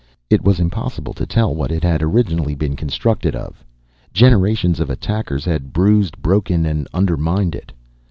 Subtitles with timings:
[0.31, 3.63] It was impossible to tell what it had originally been constructed of.
[4.11, 7.71] Generations of attackers had bruised, broken, and undermined it.